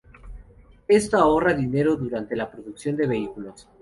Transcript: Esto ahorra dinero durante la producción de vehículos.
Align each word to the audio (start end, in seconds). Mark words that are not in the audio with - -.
Esto 0.87 1.19
ahorra 1.19 1.53
dinero 1.53 1.95
durante 1.95 2.35
la 2.35 2.49
producción 2.49 2.97
de 2.97 3.05
vehículos. 3.05 3.67